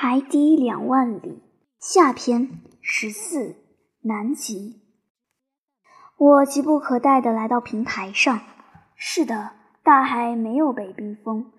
[0.00, 1.42] 海底两万里
[1.80, 3.56] 下篇十四
[4.02, 4.80] 南极。
[6.16, 8.38] 我急不可待地来到平台上。
[8.94, 11.50] 是的，大海没有被冰封，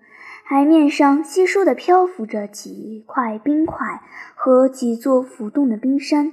[0.42, 4.00] 海面上稀疏地漂浮着几块冰块
[4.34, 6.32] 和几座浮动的冰山。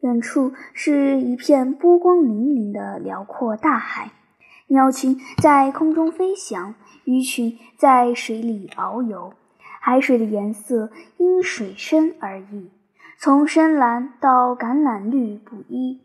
[0.00, 4.10] 远处是一片波光粼粼的辽阔大海，
[4.66, 6.74] 鸟群在空中飞翔，
[7.04, 9.34] 鱼群在水里遨游。
[9.82, 12.70] 海水的颜色因水深而异，
[13.18, 16.02] 从深蓝到橄榄绿不一。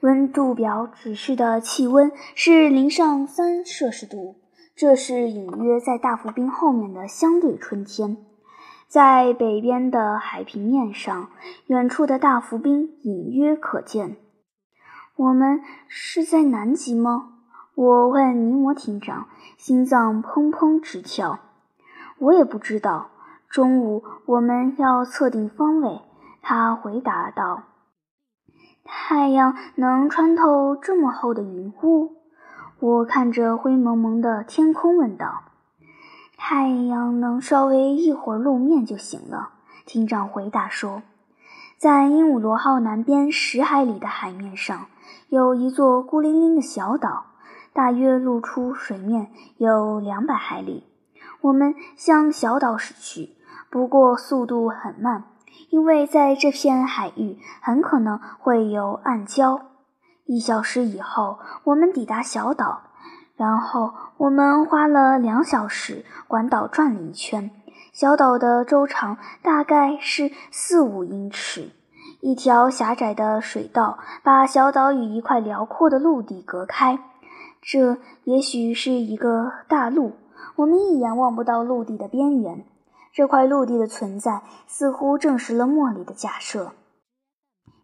[0.00, 4.36] 温度表指示的气温是零上三摄氏度，
[4.76, 8.16] 这是隐约在大浮冰后面的相对春天。
[8.86, 11.30] 在北边的海平面上，
[11.66, 14.16] 远处的大浮冰隐约可见。
[15.16, 17.32] 我们是在南极吗？
[17.74, 21.40] 我问尼摩艇长，心脏砰砰直跳。
[22.18, 23.10] 我也不知道。
[23.56, 26.02] 中午我们要测定方位，
[26.42, 27.62] 他回答道
[28.84, 32.16] ：“太阳能穿透这么厚的云雾？”
[32.80, 35.44] 我看着灰蒙蒙的天空问道
[36.36, 39.52] ：“太阳能稍微一会儿露面就行了。”
[39.86, 41.02] 厅长回答说
[41.80, 44.84] ：“在鹦鹉螺号南边十海里的海面上，
[45.30, 47.24] 有一座孤零零的小岛，
[47.72, 50.84] 大约露出水面有两百海里。
[51.40, 53.34] 我们向小岛驶去。”
[53.70, 55.24] 不过速度很慢，
[55.70, 59.60] 因为在这片海域很可能会有暗礁。
[60.24, 62.82] 一小时以后，我们抵达小岛，
[63.36, 67.50] 然后我们花了两小时环岛转了一圈。
[67.92, 71.70] 小岛的周长大概是四五英尺，
[72.20, 76.98] 一条狭窄的水道把小岛与一块辽阔的陆地隔开。
[77.62, 80.12] 这也许是一个大陆，
[80.56, 82.64] 我们一眼望不到陆地的边缘。
[83.16, 86.72] 这块陆地的存在似乎证实了莫里的假设。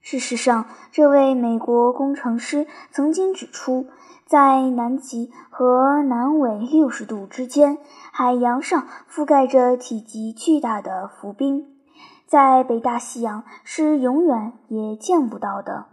[0.02, 3.86] 事实上，这位美国工程师曾经指出，
[4.26, 7.78] 在南极和南纬六十度之间，
[8.12, 11.78] 海洋上覆盖着体积巨大的浮冰，
[12.26, 15.86] 在北大西洋是永远也见不到的。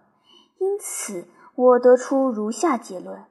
[0.58, 3.24] 因此，我得出如下结论：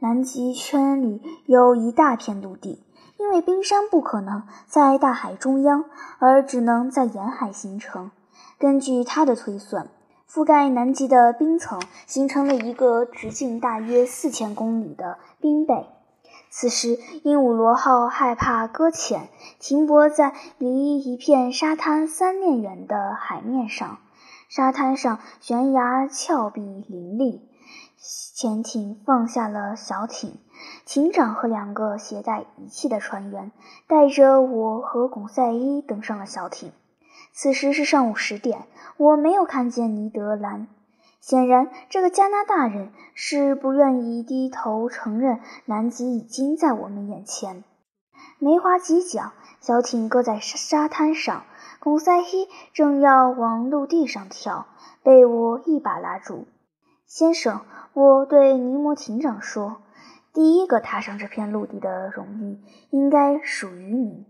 [0.00, 2.82] 南极圈里有一大片陆地。
[3.18, 5.84] 因为冰山不可能在大海中央，
[6.18, 8.10] 而只能在沿海形成。
[8.58, 9.88] 根据他的推算，
[10.30, 15.86] 覆盖南极的冰层形成了一个直径大约四千公里的冰背。
[16.50, 19.28] 此时，鹦鹉螺号害怕搁浅，
[19.58, 23.98] 停泊在离一片沙滩三面远的海面上。
[24.48, 27.48] 沙滩上悬崖峭壁林立。
[27.98, 30.38] 潜艇放下了小艇，
[30.84, 33.52] 艇长和两个携带仪器的船员
[33.86, 36.72] 带着我和巩赛伊登上了小艇。
[37.32, 38.66] 此时是上午十点，
[38.96, 40.68] 我没有看见尼德兰。
[41.20, 47.64] 显然，这个加拿大人是不愿意低头承认南极已经在我们眼前。
[48.38, 51.44] 没划几桨，小艇搁在沙滩上，
[51.80, 54.66] 巩赛伊正要往陆地上跳，
[55.02, 56.46] 被我一把拉住。
[57.06, 57.62] 先生，
[57.92, 59.78] 我对尼摩艇长说
[60.36, 62.60] ：“第一个踏上这片陆地的荣誉
[62.90, 64.26] 应该属于您。”“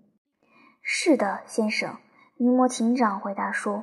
[0.81, 1.97] 是的，先生。”
[2.39, 3.83] 尼摩艇长回答说：“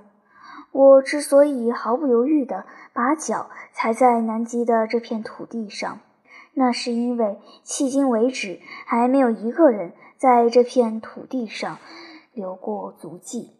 [0.71, 2.63] 我之所以毫不犹豫地
[2.93, 5.99] 把脚踩在南极的这片土地上，
[6.53, 11.77] 那是因为迄今为止还没有一个人在这片土地上
[12.31, 13.57] 留过足迹。”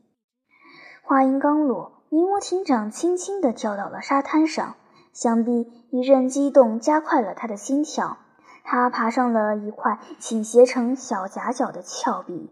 [1.04, 4.76] 话音刚落，尼摩艇长轻轻地跳到了沙滩上。
[5.12, 8.18] 想必一阵激动加快了他的心跳。
[8.64, 12.50] 他爬上了一块倾斜成小夹角的峭壁，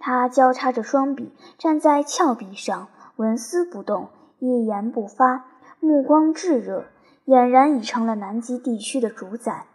[0.00, 4.08] 他交叉着双臂站在峭壁上，纹丝不动，
[4.38, 5.44] 一言不发，
[5.78, 6.86] 目光炙热，
[7.26, 9.66] 俨然已成了南极地区的主宰。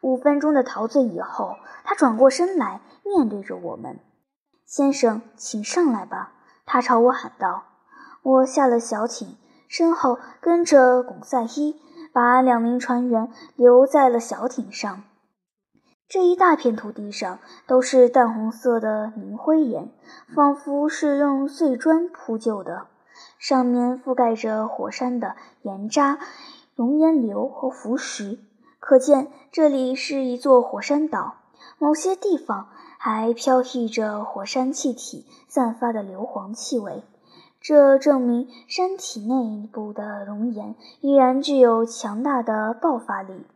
[0.00, 4.00] 五分钟的陶醉以后，他转过身来，面对着我们
[4.66, 6.32] ：“先生，请上来吧。”
[6.66, 7.64] 他朝我喊道。
[8.22, 9.36] 我下了小艇。
[9.68, 11.80] 身后跟着巩赛伊，
[12.12, 15.04] 把两名船员留在了小艇上。
[16.08, 19.90] 这一大片土地上都是淡红色的凝灰岩，
[20.34, 22.86] 仿佛是用碎砖铺就的，
[23.38, 26.18] 上面覆盖着火山的岩渣、
[26.74, 28.38] 熔岩流和浮石，
[28.78, 31.36] 可见这里是一座火山岛。
[31.78, 32.68] 某些地方
[32.98, 37.04] 还飘逸着火山气体散发的硫磺气味。
[37.62, 43.46] 这证明山体内部的熔岩依然具有强大的爆发力。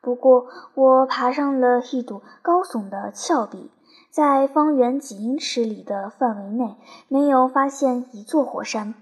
[0.00, 3.70] 不过，我爬上了一堵高耸的峭壁，
[4.10, 6.76] 在方圆几英尺里的范围内
[7.08, 8.94] 没有发现一座火山。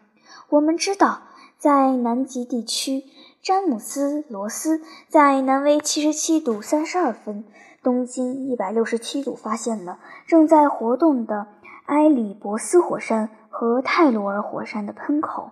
[0.48, 1.20] 我们知道，
[1.58, 3.04] 在南极地区，
[3.42, 7.44] 詹姆斯·罗斯在南纬七十七度三十二分、
[7.82, 11.46] 东经一百六十七度发现了正在活动的
[11.86, 15.50] 埃里伯斯火山和泰罗尔火山的喷口。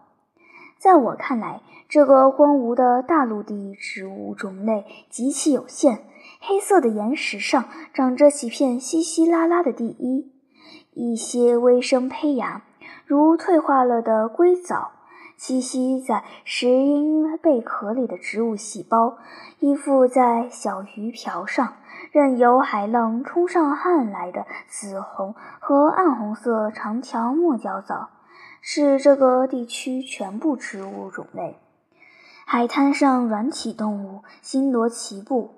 [0.78, 1.60] 在我看来，
[1.90, 6.06] 这个荒芜的大陆地植物种类极其有限。
[6.40, 10.32] 黑色的岩石上长着几片稀稀拉拉的地衣，
[10.94, 12.62] 一些微生胚芽，
[13.04, 14.92] 如退化了的硅藻，
[15.38, 19.18] 栖息在石英贝壳里的植物细胞，
[19.58, 21.74] 依附在小鱼漂上，
[22.12, 28.10] 任由海浪冲上岸来的紫红和暗红色长条墨角藻，
[28.60, 31.58] 是这个地区全部植物种类。
[32.46, 35.54] 海滩上软体动物星罗棋布。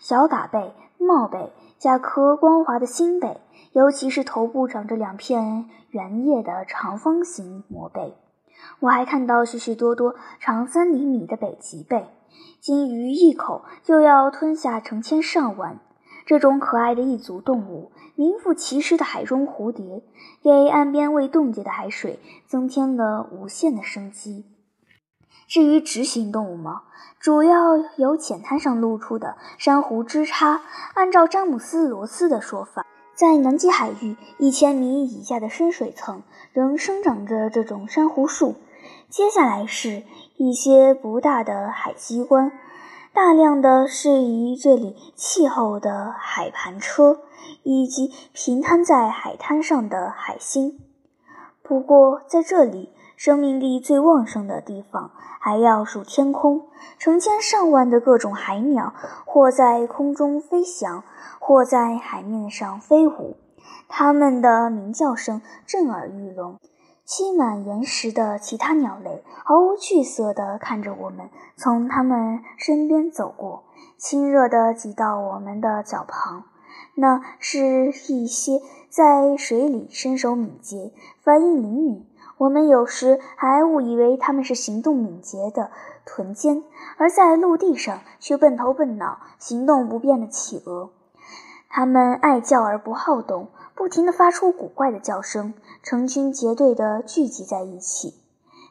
[0.00, 3.40] 小嘎贝、帽贝、甲壳光滑的星贝，
[3.72, 8.16] 尤其是头部长着两片圆叶的长方形膜贝。
[8.80, 12.08] 我还看到许许多多长三厘米的北极贝，
[12.60, 15.78] 鲸鱼一口就要吞下成千上万。
[16.32, 20.02] 这种可爱的异族动物，名副其实的海中蝴蝶，
[20.42, 24.46] 给岸边未冻结的海水增添了无限的生机。
[25.46, 26.84] 至于直行动物吗？
[27.20, 30.60] 主要由浅滩上露出的珊瑚枝杈。
[30.94, 36.22] 按照詹姆斯·罗斯的说法，在南极海域一千米以下的深水层
[36.54, 38.54] 仍生长着这种珊瑚树。
[39.10, 40.02] 接下来是
[40.38, 42.52] 一些不大的海鸡冠，
[43.14, 47.20] 大量的适宜这里气候的海盘车，
[47.62, 50.78] 以及平摊在海滩上的海星。
[51.62, 52.92] 不过在这里。
[53.14, 56.66] 生命力最旺盛的地方，还要数天空。
[56.98, 58.94] 成千上万的各种海鸟，
[59.24, 61.04] 或在空中飞翔，
[61.38, 63.36] 或在海面上飞舞。
[63.86, 66.58] 它们的鸣叫声震耳欲聋。
[67.06, 73.64] 栖满岩石的其他鸟类毫无惧色地看着我们从它们身边走过，
[73.98, 76.44] 亲热地挤到我们的脚旁。
[76.94, 82.06] 那是一些在水里身手敏捷、反应灵敏。
[82.38, 85.70] 我们有时还误以为它们是行动敏捷的
[86.04, 86.64] 豚尖，
[86.98, 90.90] 而在陆地上却笨头笨脑、行动不便的企鹅。
[91.68, 98.14] 它们爱叫而不好动，不停地发出古怪的叫声，成群结队地聚集在一起。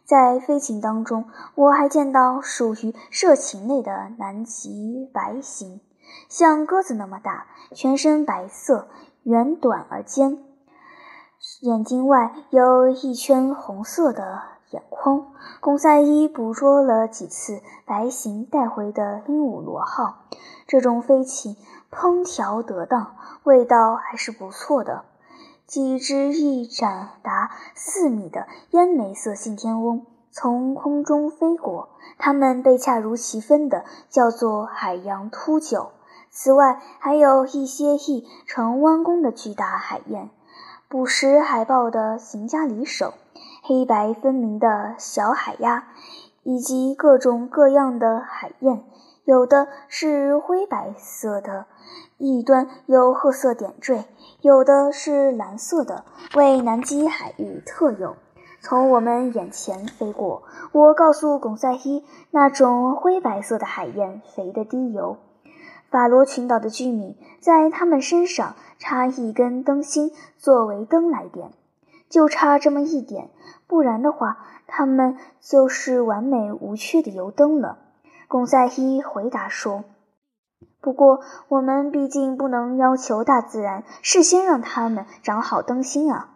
[0.05, 1.25] 在飞禽当中，
[1.55, 5.79] 我还见到属于射禽类的南极白鹇，
[6.27, 8.87] 像鸽子那么大，全身白色，
[9.23, 10.39] 圆短而尖。
[11.61, 15.27] 眼睛外有一圈红色的眼眶。
[15.59, 20.25] 贡赛伊捕捉了几次白鹇带回的鹦鹉螺号，
[20.67, 21.55] 这种飞禽
[21.91, 25.03] 烹调得当，味道还是不错的。
[25.67, 35.89] 几只翼展达四米的烟眉色信天翁从空中飞过，它们被恰如其分的叫做海洋秃鹫。
[36.29, 40.29] 此外，还有一些翼呈弯弓的巨大海燕。
[40.87, 43.13] 捕食海豹的行家里手，
[43.63, 45.85] 黑白分明的小海鸭，
[46.43, 48.83] 以及各种各样的海燕，
[49.23, 51.67] 有的是灰白色的，
[52.17, 54.05] 一端有褐色点缀；
[54.41, 58.15] 有的是蓝色的，为南极海域特有。
[58.61, 65.17] 从我们眼前飞过，我告诉巩赛伊，那种灰白色的海燕肥得滴油。
[65.89, 71.51] 法罗群岛的居民在他们身上插一根灯芯作为灯来点，
[72.09, 73.29] 就差这么一点，
[73.67, 77.77] 不然的话，他们就是完美无缺的油灯了。
[78.31, 79.83] 贡赛伊回答说
[80.79, 81.19] ：“不过，
[81.49, 86.29] 我们毕竟不能要求大自然事先让他们长好灯芯啊。”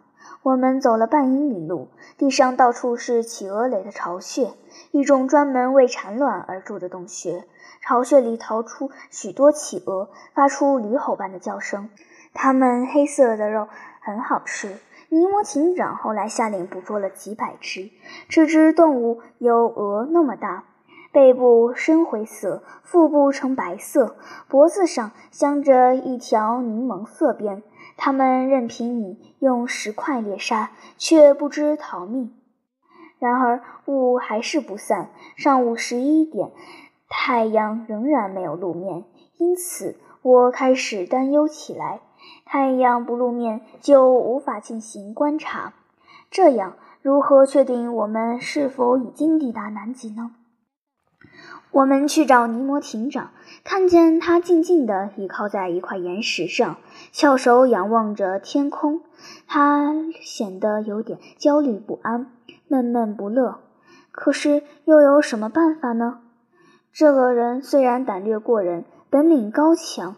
[0.44, 1.88] 我们走了半英里路，
[2.18, 4.52] 地上到处是企鹅垒的巢穴，
[4.90, 7.46] 一种专门为产卵而筑的洞穴。
[7.80, 11.88] 巢穴里逃出许多企鹅，发出驴吼般的叫声。
[12.34, 13.68] 它们黑色的肉
[14.02, 14.76] 很好吃。
[15.08, 17.88] 尼摩艇长后来下令捕捉了几百只。
[18.28, 20.64] 这只动物有鹅那么大，
[21.16, 24.16] 背部深灰色，腹部呈白色，
[24.48, 27.62] 脖子上镶着一条柠檬色边。
[27.96, 32.34] 它们任凭你用石块猎杀，却不知逃命。
[33.18, 35.08] 然而雾还是不散。
[35.36, 36.50] 上午十一点。
[37.08, 39.04] 太阳仍然没有露面，
[39.38, 42.00] 因此我开始担忧起来。
[42.44, 45.72] 太阳不露面，就无法进行观察。
[46.30, 50.32] 这样，如何确定我们是否已经抵达南极呢？
[51.76, 56.78] 我们去找尼摩艇长，看见他静静地倚靠在一块岩石上，
[57.12, 59.02] 翘首仰望着天空。
[59.46, 59.92] 他
[60.22, 62.28] 显得有点焦虑不安，
[62.66, 63.58] 闷闷不乐。
[64.10, 66.20] 可是又有什么办法呢？
[66.94, 70.16] 这个人虽然胆略过人，本领高强，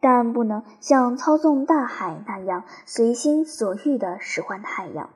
[0.00, 5.10] 但不能像操纵大海那样随心所欲地使唤太阳。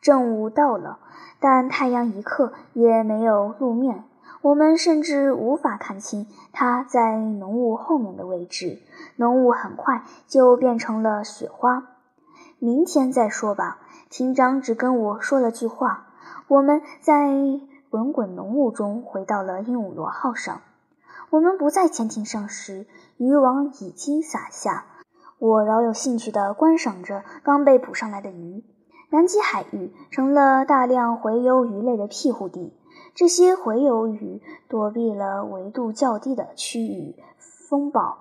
[0.00, 0.98] 正午到了，
[1.38, 4.02] 但太阳一刻也没有露面。
[4.44, 8.78] 我们甚至无法看清它在浓雾后面的位置。
[9.16, 11.84] 浓雾很快就变成了雪花。
[12.58, 13.78] 明天再说吧。
[14.10, 16.08] 厅长只跟我说了句话。
[16.46, 17.30] 我们在
[17.88, 20.60] 滚滚浓雾中回到了鹦鹉螺号上。
[21.30, 22.84] 我们不在潜艇上时，
[23.16, 24.84] 渔网已经撒下。
[25.38, 28.62] 我饶有兴趣地观赏着刚被捕上来的鱼。
[29.08, 32.74] 南极海域成了大量洄游鱼类的庇护地。
[33.14, 38.18] 这些洄游鱼躲避了纬度较低的区域风暴，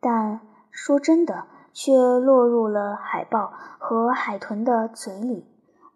[0.00, 5.44] 但说真的，却落入了海豹和海豚的嘴里。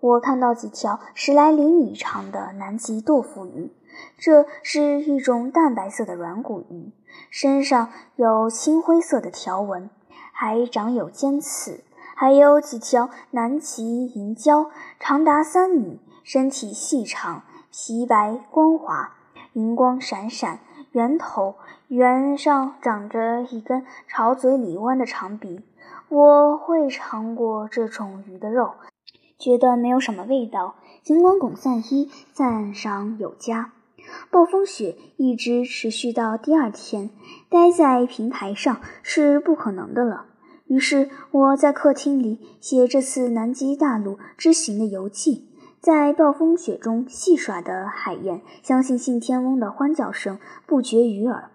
[0.01, 3.73] 我看到几条十来厘米长的南极豆腐鱼，
[4.19, 6.93] 这是一种淡白色的软骨鱼，
[7.31, 9.89] 身上有青灰色的条纹，
[10.31, 11.83] 还长有尖刺。
[12.19, 17.43] 还有几条南极银鲛，长达三米，身体细长。
[17.79, 19.13] 皮白光滑，
[19.53, 20.61] 银光闪闪，
[20.93, 21.57] 圆头，
[21.89, 25.61] 圆上长着一根朝嘴里弯的长鼻。
[26.09, 28.73] 我会尝过这种鱼的肉，
[29.39, 30.77] 觉得没有什么味道。
[31.03, 33.73] 尽管巩赛伊赞赏有加。
[34.31, 37.11] 暴风雪一直持续到第二天，
[37.51, 40.25] 待在平台上是不可能的了。
[40.67, 45.51] 于是我在客厅里写这次南极大陆之行的游记。
[45.87, 51.49] 在暴风雪中戏耍的海燕，相信信天翁的欢叫声不绝于耳。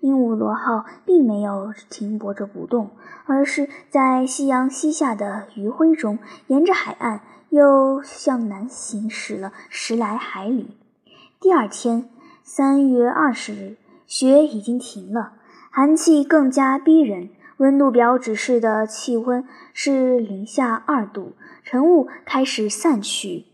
[0.00, 2.90] 鹦鹉螺号并没有停泊着不动，
[3.24, 6.18] 而是在夕阳西下的余晖中，
[6.48, 10.76] 沿着海岸又向南行驶了十来海里。
[11.40, 12.10] 第二天，
[12.44, 15.32] 三月二十日，雪已经停了，
[15.70, 17.30] 寒气更加逼人。
[17.56, 21.32] 温度表指示的气温是零下二度，
[21.62, 23.46] 晨雾开始散去。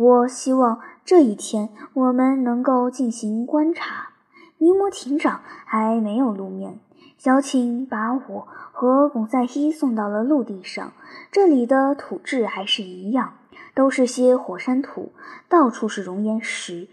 [0.00, 4.08] 我希望这一天我们能够进行观察。
[4.56, 6.78] 尼摩艇长还没有露面。
[7.18, 10.94] 小艇把我和巩赛伊送到了陆地上。
[11.30, 13.34] 这里的土质还是一样，
[13.74, 15.12] 都是些火山土，
[15.50, 16.88] 到处是熔岩石、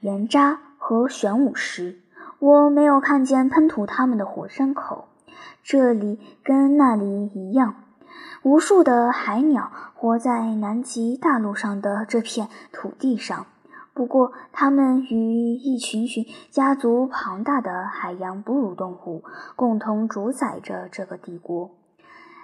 [0.00, 2.00] 岩渣和玄武石。
[2.38, 5.08] 我没有看见喷吐它们的火山口。
[5.64, 7.76] 这里跟那里一样。
[8.42, 13.46] 无数的海鸟活在南极大陆上的这片土地上，
[13.94, 19.22] 不过它们与一群群家族庞大的海洋哺乳动物
[19.54, 21.70] 共同主宰着这个帝国。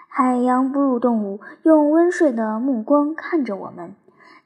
[0.08, 3.94] 海洋哺乳动物用温顺的目光看着我们，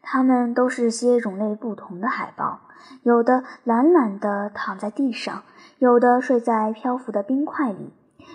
[0.01, 2.61] 它们都是些种类不同的海豹，
[3.03, 5.43] 有的懒懒地躺在地上，
[5.79, 7.93] 有的睡在漂浮的冰块里。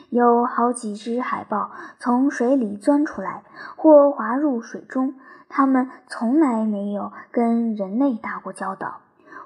[0.09, 3.43] 有好几只海豹从水里钻出来，
[3.75, 5.15] 或滑入水中。
[5.49, 8.99] 它们从来没有跟人类打过交道。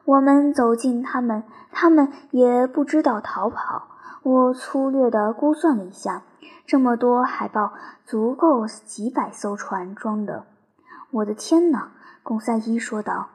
[0.06, 3.84] 我们走近它们，它们也不知道逃跑。
[4.24, 6.24] 我粗略地估算了一下，
[6.66, 7.74] 这么多海豹
[8.06, 10.46] 足够几百艘船装的。
[11.12, 11.92] 我的天哪！
[12.24, 13.30] 贡赛伊说道。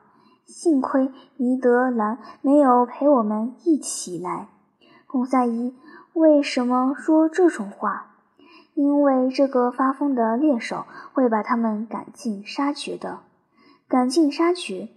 [0.45, 4.49] 幸亏尼德兰没有陪我们一起来。
[5.07, 5.75] 贡赛伊。
[6.17, 8.15] 为什么说这种话？
[8.73, 13.19] 因为这个发疯的猎手会把他们赶尽杀绝的。
[13.87, 14.89] 赶尽杀绝，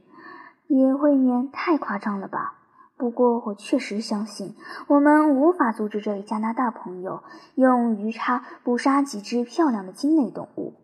[0.68, 2.54] 也未免太夸张了吧？
[2.96, 4.56] 不过我确实相信，
[4.88, 7.22] 我们无法阻止这位加拿大朋友
[7.56, 10.76] 用鱼叉捕杀几只漂亮的鲸类动物。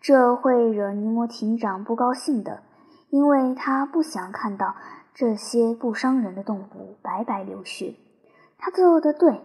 [0.00, 2.64] 这会惹尼摩艇长不高兴的，
[3.10, 4.74] 因为他不想看到
[5.14, 7.94] 这些不伤人的动物白白流血。
[8.58, 9.40] 他做的对。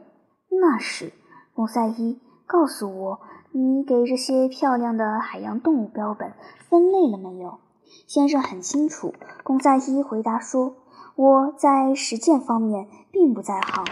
[0.49, 1.13] 那是，
[1.53, 7.59] 贡赛伊，告诉我，你给这些漂亮的海洋动物标本分类了没有？
[8.07, 9.13] 先生很清楚，
[9.43, 10.75] 贡赛伊回答说
[11.15, 13.85] ：“我在实践方面并不在行。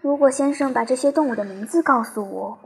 [0.00, 2.58] 如果先生把这些动物的名字告诉我，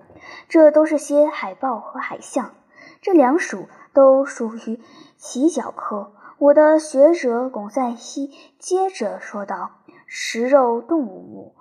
[0.48, 2.52] 这都是些海豹和海象，
[3.00, 4.80] 这两属都属于
[5.16, 9.70] 鳍脚科。”我的学者贡赛伊接着说道
[10.06, 11.54] ：“食肉动物目。”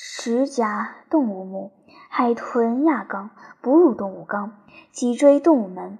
[0.00, 1.72] 齿甲动物目、
[2.08, 4.52] 海豚亚纲、哺乳动物纲、
[4.92, 5.98] 脊椎动物门。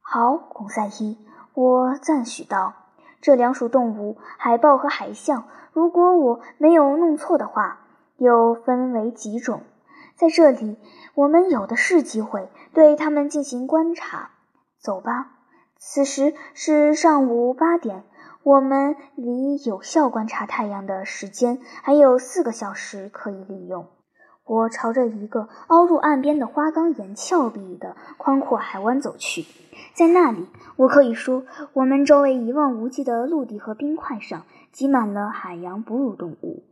[0.00, 1.16] 好，孔赛伊，
[1.54, 2.74] 我赞许道
[3.22, 7.86] ：“这两属动物，海豹和海象，如果我没有弄错的话，
[8.16, 9.60] 又分为几种。
[10.16, 10.76] 在这里，
[11.14, 14.30] 我们有的是机会对它们进行观察。
[14.80, 15.30] 走吧，
[15.78, 18.02] 此时是上午八点，
[18.46, 23.88] 我们离有效观察太阳的时间还有四个小时可以利用。
[24.44, 29.44] 我朝着一个凹入岸边的花岗岩峭壁的宽阔海湾走去，
[29.94, 36.62] 在那里，我可以说，我们周围一望无际的陆地和冰块上挤满了海洋哺乳动物。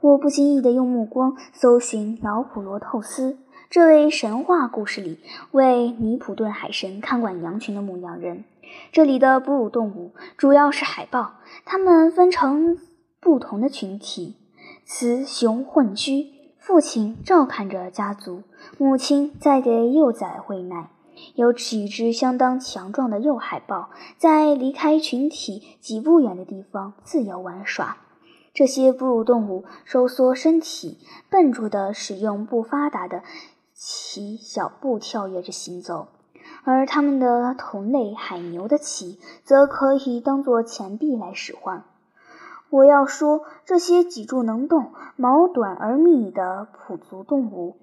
[0.00, 3.36] 我不经意地用目光搜寻老普罗透斯
[3.70, 5.20] 这位神话故事里
[5.50, 8.44] 为尼普顿海神看管羊群的牧羊人。
[8.92, 11.34] 这里的哺乳动物主要是海豹，
[11.66, 12.78] 它们分成
[13.20, 14.36] 不同的群体，
[14.86, 16.28] 雌雄混居。
[16.58, 18.42] 父亲照看着家族，
[18.78, 20.88] 母亲在给幼崽喂奶。
[21.34, 27.98] 有几只相当强壮的幼海豹在离开群体几步远的地方自由玩耍。
[28.54, 30.96] 这些哺乳动物收缩身体，
[31.28, 33.22] 笨拙地使用不发达的
[33.80, 36.08] 鳍小步跳跃着行走，
[36.64, 41.84] 而它们的同类海牛的鳍则可以当做钱币来使唤。
[42.70, 47.76] 我要说，这些脊柱能动、毛短而密的普足动物，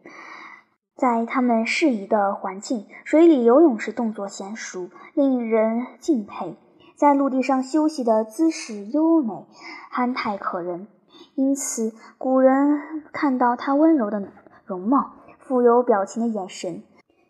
[0.98, 6.58] 在它们适宜的环境——水里游泳时动作娴熟，令人敬佩；
[6.98, 9.48] 在陆地上休息的姿势优美，
[9.90, 10.88] 憨态可人。
[11.36, 12.82] 因此，古人
[13.14, 14.22] 看到它温柔的
[14.66, 15.14] 容貌、
[15.48, 16.84] 富有表情的眼神。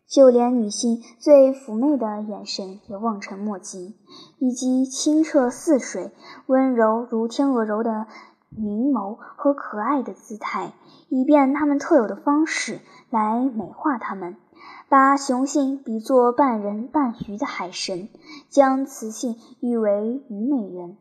[0.07, 3.95] 就连女性最妩媚的眼神也望尘莫及，
[4.37, 6.11] 以及清澈似水、
[6.45, 8.05] 温柔如天鹅柔的
[8.49, 10.73] 明眸和可爱的姿态，
[11.09, 14.37] 以便他们特有的方式来美化他们，
[14.89, 18.07] 把雄性比作半人半鱼的海神，
[18.47, 20.97] 将雌性誉为虞美人。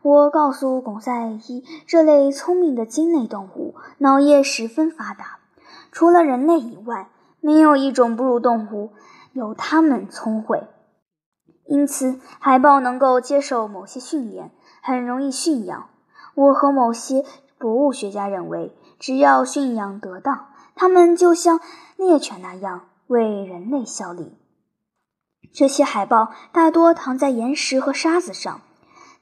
[0.00, 5.40] 我告诉巩赛伊，这类聪明的鲸类动物脑叶十分发达，
[5.96, 7.08] 除了人类以外。
[7.40, 8.90] 没有一种哺乳动物
[9.32, 10.66] 有它们聪慧，
[11.64, 14.50] 因此海豹能够接受某些训练，
[14.82, 15.88] 很容易驯养。
[16.34, 17.24] 我和某些
[17.56, 21.60] 博物学家认为，只要驯养得当，它们就像
[21.96, 24.36] 猎犬那样为人类效力。
[25.54, 28.60] 这些海豹大多躺在岩石和沙子上，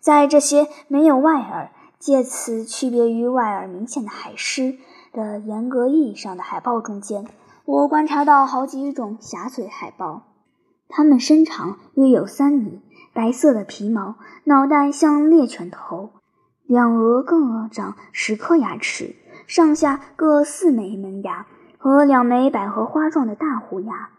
[0.01, 4.79] 在这些没有外耳，借此区别于外耳明显的海狮
[5.15, 7.25] 的严格意义上的海豹中间。
[7.65, 10.25] 我观察到好几种狭嘴海豹，
[10.89, 12.83] 它们身长约有三米，
[13.15, 16.11] 白色的皮毛，脑袋像猎犬头，
[16.67, 21.47] 两额各长十颗牙齿，上下各四枚门牙
[21.79, 24.11] 和两枚百合花状的大虎牙。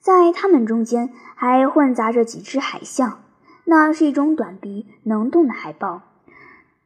[0.00, 3.18] 在它们中间还混杂着几只海象，
[3.64, 6.00] 那是一种短鼻能动的海豹，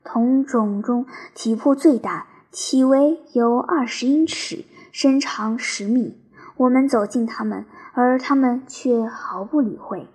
[0.02, 4.64] 同种中体魄最大，体围有二十英尺。
[4.92, 6.18] 身长十米，
[6.56, 10.08] 我们走近他们，而他们却毫不理会。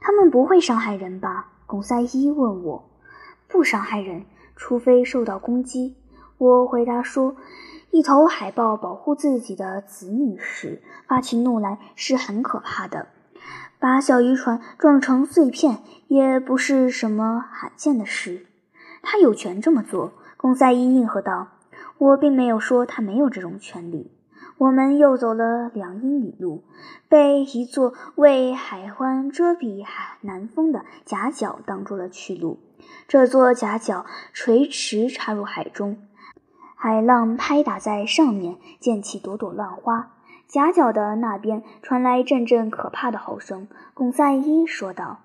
[0.00, 1.48] 他们不会伤害人吧？
[1.64, 2.90] 巩赛伊问我。
[3.48, 5.96] 不伤害人，除非受到攻击。
[6.36, 7.36] 我回答说，
[7.90, 13.06] 一头海豹保护自己的子女时发起怒来是很可怕的。
[13.78, 18.44] 把小渔船撞成碎片也不是什么罕见的事。
[19.02, 20.12] 他有权这么做。
[20.36, 21.48] 巩赛伊应和道。
[21.98, 24.10] 我并没有说他没有这种权利。
[24.58, 26.62] 我们又走了两英里路，
[27.08, 32.58] 被一座为海湾遮蔽海南风的夹角挡住了去路。
[33.08, 35.98] 这座夹角垂直插入海中，
[36.74, 40.12] 海浪拍打在上面，溅起朵朵浪花。
[40.46, 43.68] 夹角的那边传来阵阵可怕的吼声。
[43.94, 45.20] 贡赛伊说道：“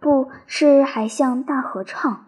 [0.00, 2.24] 不是海象大合唱。”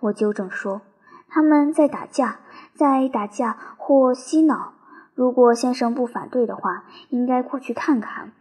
[0.00, 0.82] 我纠正说
[1.30, 2.40] ：“他们在打架。”
[2.72, 4.72] 在打架或嬉闹。
[5.14, 8.32] 如果先生不反对的话，应该过去看看。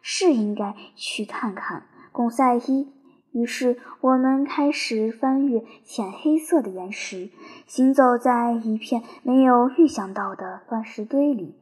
[0.00, 1.82] 是应该去看看。
[2.10, 2.90] 贡赛伊。
[3.32, 7.28] 于是我们开始翻越浅黑色的岩石，
[7.66, 11.54] 行走在一片没有预想到的乱石堆里，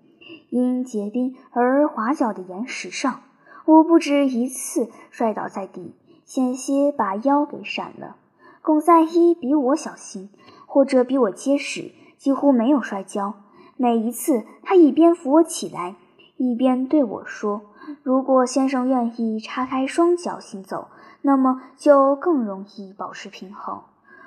[0.50, 3.22] 因结冰而滑脚的岩石上。
[3.64, 8.14] 我不止一次摔倒在地，险些把腰给闪了。
[8.62, 10.28] 贡赛伊比我小心，
[10.70, 11.90] 或者比我结实。
[12.16, 13.32] 几乎没有摔跤。
[13.78, 15.96] 每一次，他一边扶我起来，
[16.36, 17.62] 一边对我说
[18.04, 20.88] ：“如果先生愿意叉开双脚行走，
[21.22, 23.80] 那么就更容易保持平衡。”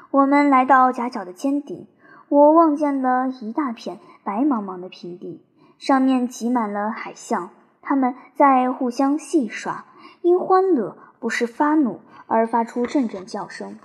[0.10, 1.86] 我们来到夹角的尖顶，
[2.30, 5.44] 我望见了一大片白茫茫的平地，
[5.78, 7.52] 上面挤满了海象，
[7.84, 9.86] 它们在互相戏耍，
[10.24, 13.78] 因欢乐不是发怒而发出阵阵叫声。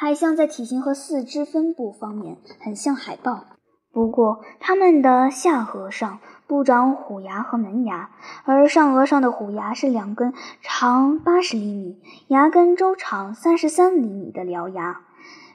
[0.00, 3.46] 海象在体型和四肢分布方面很像海豹，
[3.92, 8.10] 不过它们的下颌上不长虎牙和门牙，
[8.44, 10.32] 而上颚上的虎牙是两根
[10.62, 15.00] 长八十厘米、牙根周长三十三厘米的獠牙。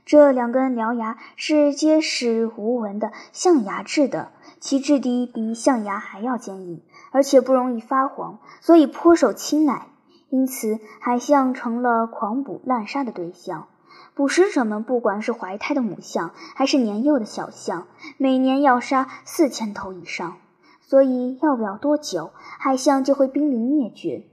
[0.03, 9.87] 这两根獠牙是结实无纹的象牙制的，其质地比象牙还要坚硬，而且不容易发黄，所以颇受青睐。
[10.29, 13.67] 因此，海象成了狂捕滥杀的对象。
[14.15, 20.37] 捕食者们，不管是怀胎的母象还是年幼的小象，每年要杀四千头以上。
[20.81, 24.25] 所以，要不了多久，海象就会濒临灭绝。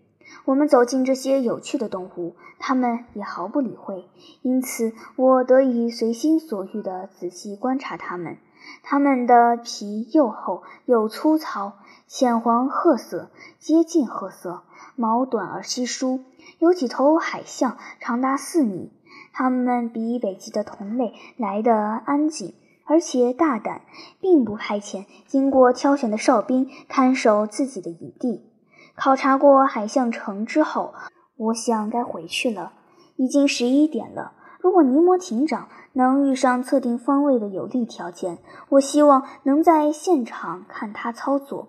[0.44, 4.04] 我们走进这些有趣的动物，它们也毫不理会。
[4.42, 8.36] 因此，我得以随心所欲地仔细观察它们。
[8.82, 11.72] 它们的皮又厚又粗糙，
[12.06, 14.62] 浅黄褐色，接近褐色，
[14.94, 16.20] 毛短而稀疏。
[16.58, 18.92] 有几头海象长达四米。
[19.32, 23.82] 它们比北极的同类来得安静，而且大胆，
[24.20, 28.50] 并不派遣经过挑选的哨兵看守自己的营地。
[28.96, 30.94] 考察过海象城之后，
[31.36, 32.72] 我想该回去了。
[33.16, 34.32] 已经十一点了。
[34.60, 38.38] 如果尼摩艇长能遇上测定方位的有利条件，
[38.70, 41.68] 我希望能在现场看他操作。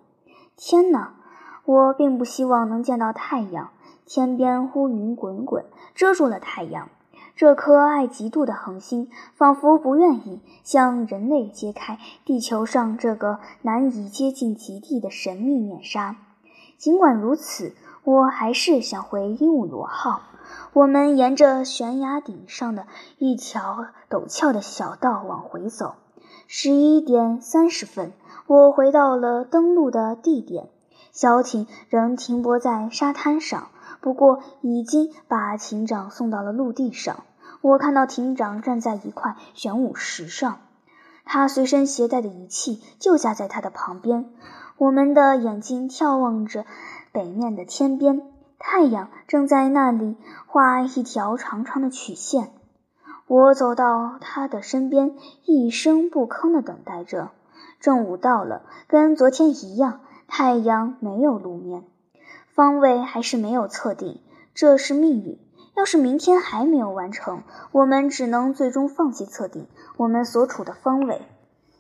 [0.56, 1.16] 天哪！
[1.64, 3.70] 我并不希望能见到太阳。
[4.06, 6.90] 天边乌云滚滚，遮住了太阳。
[7.42, 16.18] 这颗爱极妒的恒星仿佛不愿意向人类揭开地球上这个难以接近极地的神秘面纱。
[16.78, 17.74] 尽管如此，
[18.04, 20.22] 我还是想回鹦鹉螺号。
[20.74, 22.86] 我们沿着悬崖顶上的
[23.18, 25.96] 一条陡峭的小道往回走。
[26.46, 28.14] 十一点三十分，
[28.46, 30.70] 我回到了登陆的地点。
[31.12, 33.70] 小艇仍停泊在沙滩上。
[34.00, 37.24] 不过，已经把艇长送到了陆地上。
[37.62, 40.60] 我看到艇长站在一块玄武石上，
[41.26, 44.32] 他随身携带的仪器就架在他的旁边。
[44.78, 46.66] 我们的眼睛眺望着
[47.12, 48.24] 北面的天边，
[48.58, 52.52] 太阳正在那里画一条长长的曲线。
[53.28, 57.30] 我走到他的身边，一声不吭地等待着。
[57.80, 61.84] 正午到了，跟昨天一样，太阳没有露面。
[62.48, 64.20] 方位还是没有测定，
[64.54, 65.40] 这是命运。
[65.76, 71.22] 要是明天还没有完成，我们只能最终放弃测定我们所处的方位，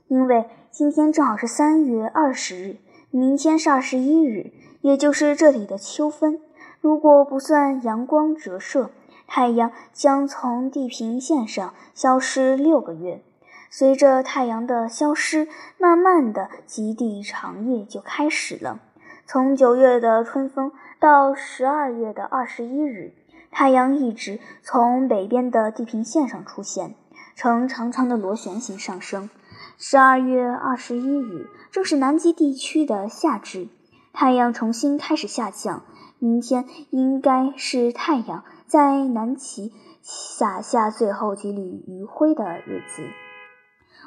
[0.08, 2.78] 因为今天正好是三月二十日，
[3.10, 4.52] 明天是二十一日，
[4.82, 6.40] 也就是这里的秋分。
[6.80, 8.90] 如果不算阳光折射，
[9.28, 13.22] 太阳将从地平线上消失六个月。
[13.70, 18.80] 随着太阳的消失，慢慢的极地长夜就开始了。
[19.26, 23.14] 从九月的春风到十二月的二十一日，
[23.52, 26.96] 太阳一直从北边的地平线上出现，
[27.36, 29.30] 呈长长的螺旋形上升。
[29.78, 33.68] 十二月二十一日正是南极地区的夏至，
[34.14, 35.84] 太阳重新开始下降。
[36.18, 43.04] 明天应该是太阳在南极洒下最后几缕余晖的日子。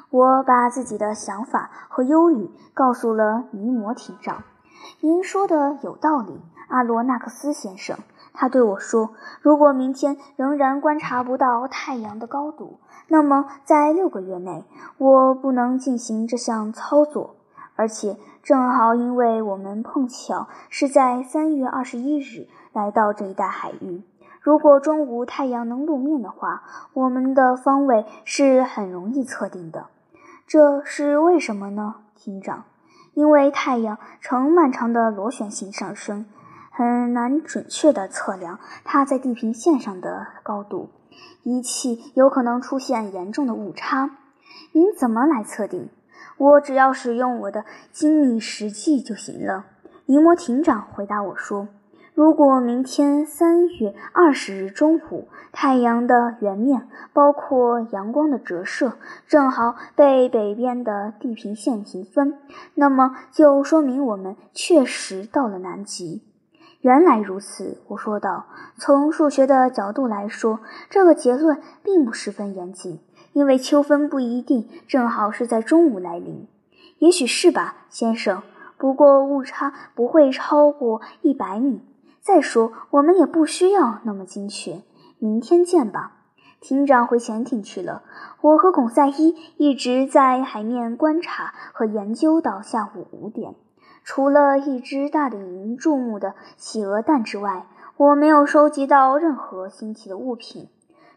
[0.09, 4.43] 我把自己的想法和忧虑告诉了尼摩艇长。
[5.01, 7.97] 您说的有道理，阿罗纳克斯先生。
[8.35, 14.65] 他对我说：“如果明天仍然观察不到太阳的高度，那么在六个月内
[14.97, 17.35] 我不能进行这项操作。
[17.77, 24.03] 而且正好因为我们碰巧是在三月二十一日来到这一带海域，
[24.41, 29.87] 如果中午太阳能露面的话，我们的方位是很容易测定的。
[30.47, 32.65] 这是为什么呢，厅长？”
[33.15, 36.25] 因为太阳呈漫长的螺旋形上升，
[36.77, 40.89] 很难准确地测量它在地平线上的高度，
[41.43, 44.09] 仪器有可能出现严重的误差。
[44.73, 45.89] 您怎么来测定？
[46.37, 49.67] 我只要使用我的精密实际就行了。
[50.05, 51.69] 尼摩艇长回答我说。
[52.13, 62.37] 如果明天三月二十日中午，太阳的圆面，包括阳光的折射，正好被北边的地平线平分，
[62.73, 66.24] 那么就说明我们确实到了南极。
[66.85, 68.45] 原来如此，我说道。
[68.77, 72.99] 从数学的角度来说，这个结论并不十分严谨，
[73.33, 76.47] 因为秋分不一定正好是在中午来临。
[76.99, 78.43] 也许是吧，先生。
[78.77, 81.81] 不过误差不会超过一百米。
[82.21, 84.83] 再说，我们也不需要那么精确。
[85.17, 86.11] 明天见吧。
[86.61, 88.03] 艇长回潜艇去了。
[88.41, 93.55] 我和巩赛伊一直在海面观察和研究到下午五点。
[94.05, 97.65] 除了一只大的引人注目的企鹅蛋之外，
[97.97, 100.69] 我没有收集到任何新奇的物品。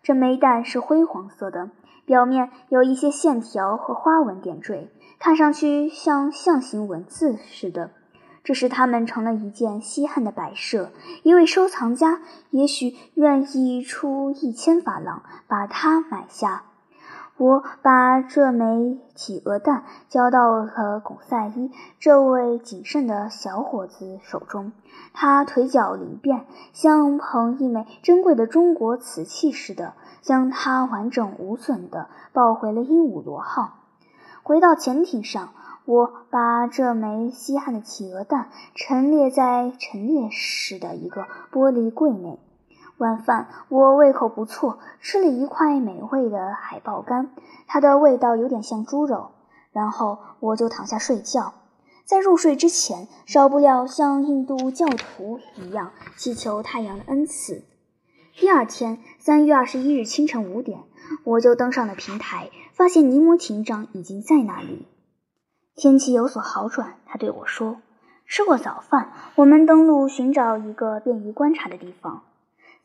[0.02, 1.68] 这枚蛋是灰黄色的，
[2.06, 7.90] 表面有一些线条和花纹点缀，看上去像象形文字似的。
[8.42, 10.90] 这使它们成了一件稀罕的摆设。
[11.22, 16.62] 一位收藏家也许愿意出一千法郎把它买下。
[17.38, 21.70] 我把这枚企鹅蛋交到了巩赛伊
[22.00, 24.72] 这位谨慎的小伙子手中，
[25.12, 33.74] 他腿脚灵便，像捧一枚珍贵的中国瓷器似的，将它完整无损地抱回了鹦鹉螺号。
[34.42, 35.50] 回到潜艇上，
[35.84, 42.40] 我把这枚稀罕的企鹅蛋陈列在陈列室的一个玻璃柜内。
[42.98, 47.30] 晚饭，我胃口不错，吃了一块美味的海豹干，
[47.66, 49.30] 它的味道有点像猪肉。
[49.70, 51.54] 然后我就躺下睡觉，
[52.04, 57.62] 在入睡之前，少不了像印度教徒一样祈求太阳的恩赐。
[58.34, 60.80] 第二天，三月二十一日清晨五点，
[61.22, 64.88] 我就登上了平台，发现尼摩艇长已经在那里。
[65.76, 67.76] 天气有所好转，他对我说
[68.26, 72.22] ：“吃过早饭，我们登陆寻找一个便于观察的地方。”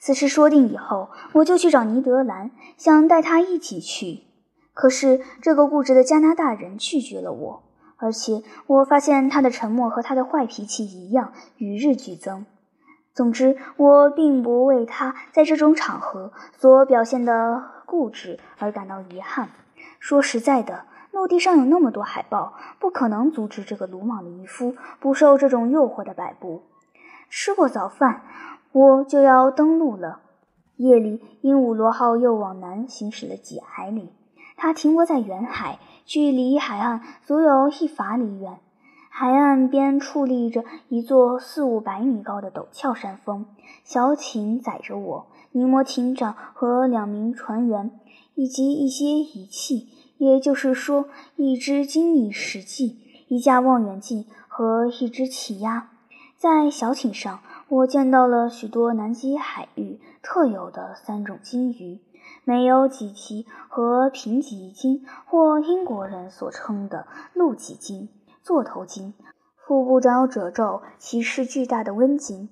[0.05, 4.25] 此事说定以后，我就去找尼德兰，想带他一起去。
[4.73, 7.63] 可是这个固执的加拿大人拒绝了我，
[7.95, 12.45] 而且我发现他的沉默和他的坏脾气一样，与日俱增。
[13.13, 19.51] 总之，我并不为他在这种场合所表现的固执而感到遗憾。
[19.99, 26.63] 说实在的，陆地上有那么多海豹，不可能阻止这个鲁莽的渔夫不受这种诱惑的摆布。
[27.29, 28.23] 吃过早饭。
[28.73, 30.21] 我就要登陆了。
[30.77, 34.09] 夜里，鹦鹉螺号又往南行驶了几海里，
[34.57, 38.57] 它停泊在远海，距离海岸足有一法里远。
[39.09, 43.45] 海岸边矗立着一座四五百米高的陡峭山峰。
[43.83, 47.91] 小艇载着我、尼摩艇长和两名船员，
[48.33, 51.05] 以及一些仪器，也就是说，
[51.35, 55.91] 一只精密实际、一架望远镜和一只气压，
[56.35, 57.39] 在小艇上。
[57.73, 61.99] 我见到了许多南极海域特有的三种鲸鱼：
[62.43, 68.09] 没有脊鳍和平脊鲸，或英国人所称的鹿脊鲸、
[68.43, 69.13] 座头鲸；
[69.57, 72.49] 腹部长有褶皱、鳍是巨大的温鲸；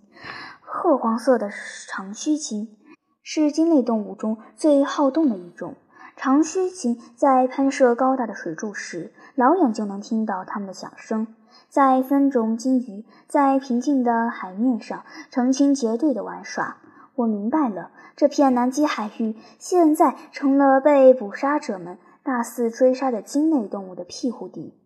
[0.62, 1.52] 褐黄色的
[1.88, 2.76] 长须鲸
[3.22, 5.76] 是鲸类动物中最好动的一种。
[6.16, 11.28] 长须鲸在喷射高大的水柱时，老远就能听到它们的响声。
[11.72, 16.76] 在三种鲸鱼在平静的海面上成群结队地玩耍，
[17.16, 24.78] 我明白了，这片南极海域现在成了被捕杀者们大肆追杀的鲸类动物的庇护地。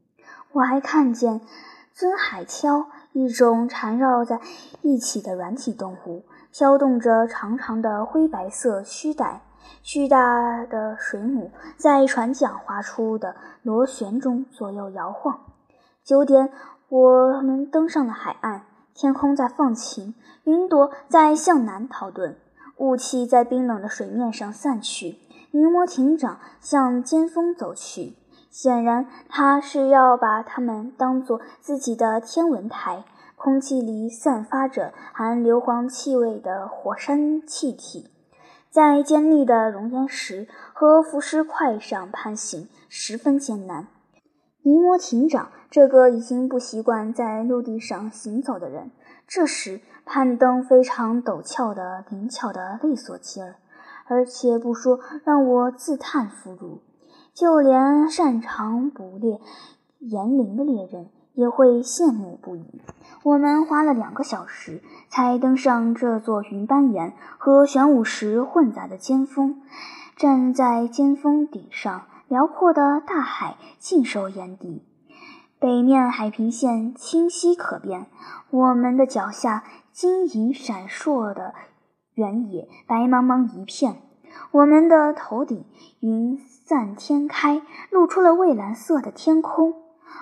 [0.52, 1.42] 我还看见
[1.92, 4.40] 尊海锹，一种缠绕在
[4.84, 9.42] 一起的软体动物，飘动着长长的灰白色须带，
[9.82, 15.40] 巨大的水母在船桨划出的螺旋中左右摇晃。
[16.04, 16.52] 九点。
[16.88, 18.62] 我们登上了海岸，
[18.94, 22.36] 天空在放晴，云朵在向南逃遁，
[22.78, 25.18] 雾气在冰冷的水面上散去。
[25.50, 28.18] 凝摩艇长向尖峰走去，
[28.52, 33.04] 显然他是要把它们当作自己的天文台。
[33.38, 38.10] 空气里散发着含硫磺气味的火山气体，
[38.70, 43.88] 在尖利的熔岩石和浮石块上攀行十分艰难。
[44.66, 45.50] 尼摩艇长。
[45.70, 48.92] 这个已经不习惯在陆地上行走的人，
[49.28, 53.56] 这时攀登非常陡峭的灵巧的利索劲儿，
[54.06, 56.80] 而且不说让我自叹弗如，
[57.34, 59.42] 就连擅长捕猎
[60.00, 62.64] 岩羚的猎人也会羡慕不已。
[63.24, 69.62] 我们花了两个小时才登上这座云斑岩和玄武石混杂的尖峰，
[70.16, 74.84] 站在尖峰顶上，辽阔的大海尽收眼底。
[75.60, 78.08] 北面海平线清晰可辨，
[78.50, 81.54] 我们的脚下晶莹闪烁的
[82.14, 84.02] 原野白茫茫一片，
[84.52, 85.66] 我们的头顶
[86.00, 89.74] 云散天开，露出了蔚蓝色的天空。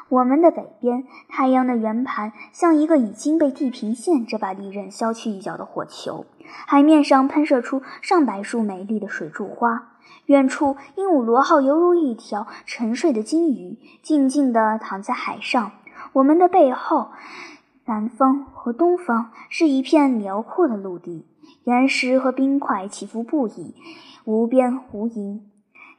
[0.09, 6.25] 我们的北边，太阳的圆盘像一个已经被地平线这把利刃削去一角的火球，
[6.67, 9.92] 海面上喷射出上百束美丽的水柱花。
[10.27, 15.71] 远处，鹦鹉螺号犹如一条沉睡的鲸鱼，静静地躺在海上。
[16.13, 17.11] 我们的背后，
[17.85, 21.25] 南方和东方是一片辽阔的陆地，
[21.65, 23.75] 岩石和冰块起伏不已，
[24.23, 25.41] 无边无垠。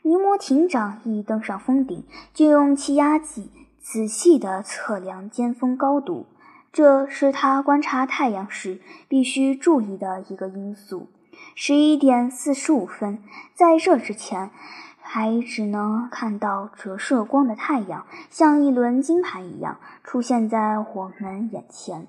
[0.02, 6.26] 尼摩艇长一登上峰顶，就用气压计仔细地测量尖峰高度，
[6.72, 11.08] 这是他观察太阳时必须注意的一个因素。
[11.56, 13.20] 十一点四十五分，
[13.54, 14.50] 在这之前，
[15.00, 22.08] 还只能看到折射光的太阳，像一轮金盘一样出现在我们眼前，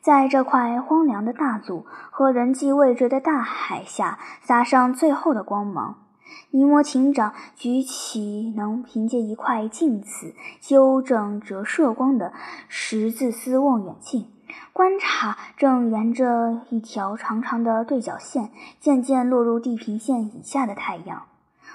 [0.00, 5.98] 在这块荒凉的大陆和人迹未知的大海下洒上最后的光芒。
[6.50, 12.32] 尼摩艇长举起能凭借一块镜子纠正折射光的
[12.68, 14.26] 十字丝望远镜。
[14.72, 21.24] 观察正沿着一条长长的对角线渐渐落入地平线以下的太阳，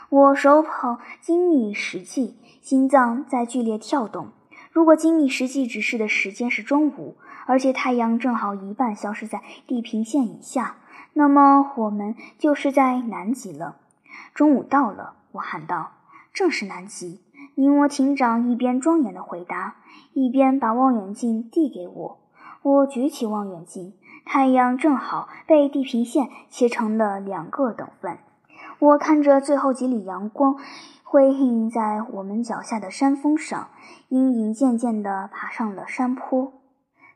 [0.10, 4.30] 我手捧精密时计，心脏在剧烈跳动。
[4.72, 10.78] 如果精密时计指示的时间是中午，而且太阳正好一半消失在地平线以下，
[11.13, 13.78] 那么我们就是在南极了。
[14.34, 15.91] 中午到了，我喊道
[16.32, 17.20] ：“正是南极。”
[17.56, 19.76] 尼摩艇长一边庄严地回答，
[20.13, 22.21] 一边把望远镜递给我。
[22.63, 23.93] 我举起望远镜，
[24.24, 28.19] 太阳正好被地平线切成了两个等份。
[28.78, 30.56] 我看着最后几缕阳光
[31.04, 33.69] 辉映在我们脚下的山峰上，
[34.10, 36.54] 阴影渐渐地爬上了山坡。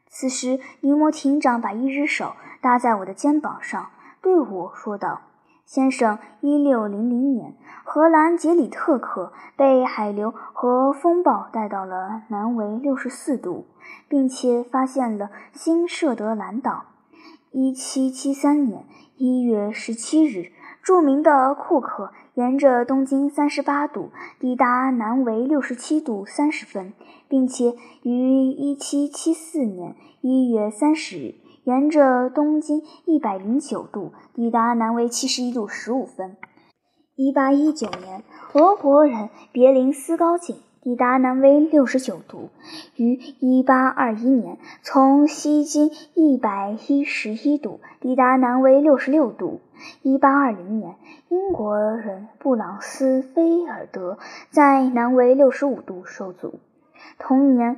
[0.08, 5.22] 此时，尼摩艇长把一只手搭在我的肩膀上，对我说道。
[5.66, 13.66] 先生，一六零零年，荷兰杰里特克被海流和风暴带到了南纬六十四度，
[14.08, 16.86] 并且发现了新设德兰岛。
[17.52, 18.86] 一七七三年
[19.18, 20.52] 一月十七日，
[20.84, 26.94] 著名的库克沿着东经三十八度抵达南纬六十七度三十分，
[27.28, 27.74] 并且
[28.04, 31.36] 于一七七四年一月三十日。
[31.66, 36.38] 沿着东经一百零九度抵达南纬七十一度十五分。
[37.16, 38.22] 一八一九年，
[38.54, 42.50] 俄国人别林斯高进抵达南纬六十九度，
[42.96, 49.62] 于一八二一年从西经一百一十一度抵达南纬六十六度。
[50.04, 50.94] 一八二零年，
[51.30, 54.20] 英国人布朗斯菲尔德
[54.52, 56.60] 在南纬六十五度受阻。
[57.18, 57.78] 同年，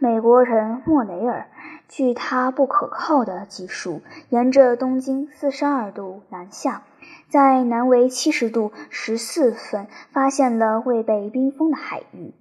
[0.00, 1.46] 美国人莫雷尔。
[1.88, 6.82] 据他不可靠的技术，沿着东经四十二度南下，
[7.28, 12.34] 在南纬七十度十四分发现了未被冰封的海域。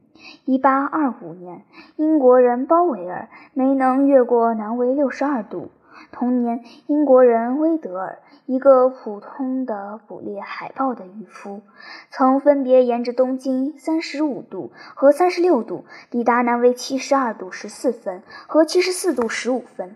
[0.46, 1.64] 一八二五年，
[1.96, 5.70] 英国人鲍维尔没能越过南纬六十二度。
[6.12, 11.62] 同年，英国人威德尔，一个普通的捕猎海豹的渔夫，
[12.10, 19.96] 曾分别沿着东经三十五度和三十六度抵达南纬七十二度十四分和七十四度十五分。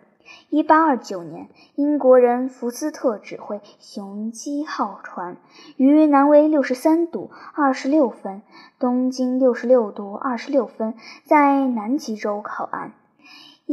[0.50, 5.36] 一八二九年，英国人福斯特指挥雄鸡号船
[5.76, 8.42] 于南纬六十三度二十六分、
[8.80, 10.94] 东经六十六度二十六分
[11.26, 12.94] 在南极洲靠岸。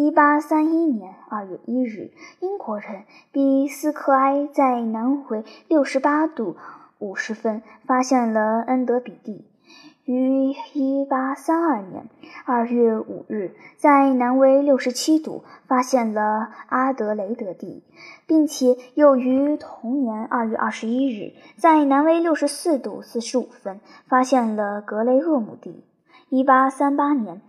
[0.01, 6.57] 一八三一年二月一日，英国人比斯克埃在南纬六十八度
[7.01, 9.45] 五十分发现了恩德比地，
[10.05, 12.09] 于一八三二年
[12.45, 17.83] 二月五日在南纬六十七度发现了阿德雷德地，
[18.29, 25.83] 并且又于同年二月二十一日在南纬六十四度四十五分发现了格雷厄姆地。
[26.29, 27.43] 一八三八年。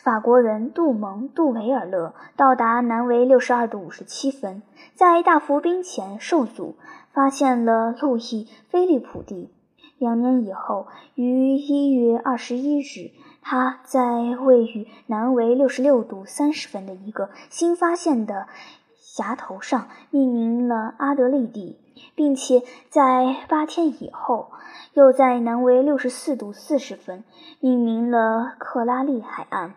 [0.00, 4.62] 法国人杜蒙·杜维尔勒到达南纬六十二度五十七分，
[4.96, 6.74] 在大浮冰前受阻，
[7.12, 8.20] 发现了路易·
[8.68, 9.52] 菲利普地。
[9.98, 14.00] 两年以后，于一月二十一日，他在
[14.40, 18.48] 位于南纬六十六度三十分的一个新发现的
[18.96, 21.78] 峡头上命名了阿德利地，
[22.16, 24.50] 并且在八天以后，
[24.94, 27.22] 又在南纬六十四度四十分
[27.60, 29.74] 命名了克拉利海岸。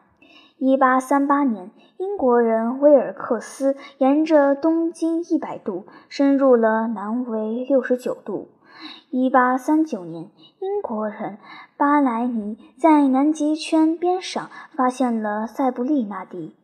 [0.57, 8.47] 一八三八年，英国人威尔克斯沿着东经一百度深入了南纬六十九度。
[9.09, 11.39] 一八三九年，英国人
[11.75, 16.55] 巴莱尼在南极圈边上发现了塞布利纳地。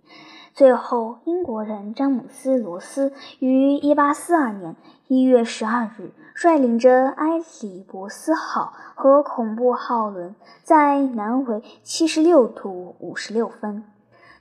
[0.53, 4.77] 最后，英国人詹姆斯·罗斯于一八四二年
[5.11, 13.83] 一月十二日率领着埃里伯斯号和恐怖号轮，在南纬七十六度五十六分、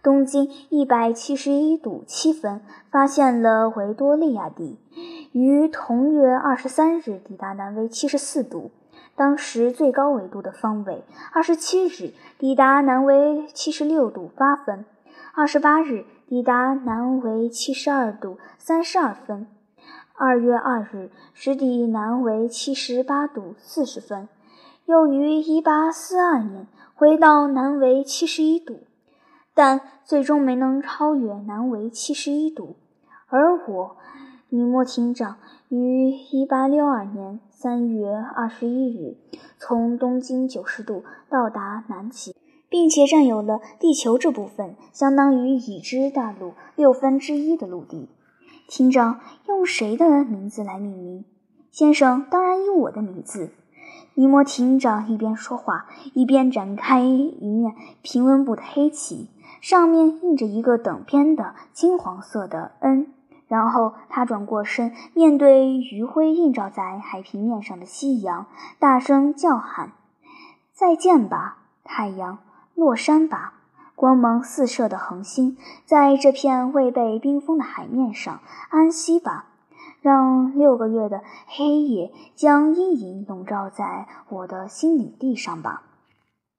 [0.01, 4.79] 东经一百七十一度七分发现了维多利亚地，
[5.33, 8.71] 于同月二十三日抵达南纬七十四度
[9.17, 11.03] （当时最高纬度的方位），
[11.35, 14.85] 二十七日抵达南纬七十六度八分。
[15.35, 19.49] 二十八日抵达南纬七十二度三十二分，
[20.23, 24.29] 二月二日驶抵南纬七十八度四十分，
[24.85, 28.81] 又于一八四二年回到南纬七十一度，
[29.55, 32.77] 但最终没能超越南纬七十一度。
[33.29, 33.97] 而我，
[34.51, 35.39] 尼莫艇长
[35.71, 39.17] 于一八六二年三月二十一日
[39.57, 42.37] 从东经九十度到达南极，
[42.69, 48.11] 并且占有了地球这部分相当于已知大陆六分之一的陆地。
[48.71, 49.19] 厅长
[49.49, 51.25] 用谁的名字来命名？
[51.73, 53.51] 先生，当然以我的名字。
[54.15, 59.29] 尼摩厅长一边说话，一边展开一面平纹布的黑旗，
[59.61, 63.09] 上面印着一个等边的金黄色的 N。
[63.49, 68.47] 然后他转过身，面对余晖映照在海平面上的夕阳，
[68.79, 69.91] 大声叫喊
[70.73, 72.39] ：“再见吧，太阳！
[72.77, 73.55] 落山吧，
[74.01, 75.59] 光芒四射的恒星！
[75.85, 78.41] 在这片未被冰封的海面上
[78.71, 79.45] 安息吧。”
[80.01, 85.83] 让六个月的黑夜将阴影笼罩在我的心领地上吧。